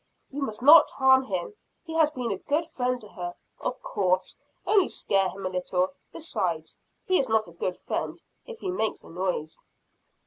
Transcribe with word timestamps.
"You 0.31 0.41
must 0.41 0.63
not 0.63 0.89
harm 0.89 1.25
him 1.25 1.53
he 1.83 1.93
has 1.93 2.09
been 2.09 2.31
a 2.31 2.39
good 2.39 2.65
friend 2.65 2.99
to 3.01 3.07
her." 3.09 3.35
"Of 3.59 3.79
course 3.83 4.35
only 4.65 4.87
scare 4.87 5.29
him 5.29 5.45
a 5.45 5.49
little. 5.49 5.93
Besides, 6.11 6.79
he 7.05 7.19
is 7.19 7.29
not 7.29 7.47
a 7.47 7.51
good 7.51 7.75
friend, 7.75 8.19
if 8.47 8.57
he 8.61 8.71
makes 8.71 9.03
a 9.03 9.09
noise." 9.09 9.59